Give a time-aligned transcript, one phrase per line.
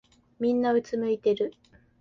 [0.39, 1.53] みんなうつむいてる。